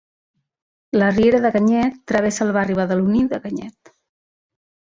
[1.01, 3.93] La riera de Canyet travessa el barri badaloní de Canyet.